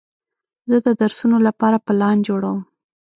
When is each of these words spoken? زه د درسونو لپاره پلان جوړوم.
زه 0.69 0.77
د 0.85 0.87
درسونو 1.01 1.37
لپاره 1.47 1.77
پلان 1.87 2.17
جوړوم. 2.27 2.59